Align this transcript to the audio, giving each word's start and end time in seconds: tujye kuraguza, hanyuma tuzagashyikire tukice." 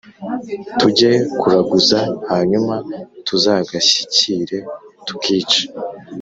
tujye 0.79 1.11
kuraguza, 1.39 1.99
hanyuma 2.29 2.75
tuzagashyikire 3.27 4.57
tukice." 5.05 5.61